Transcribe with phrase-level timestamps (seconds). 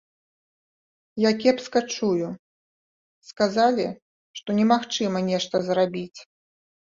[1.23, 2.29] Я кепска чую,
[3.33, 3.85] сказалі,
[4.41, 6.19] што немагчыма нешта зрабіць.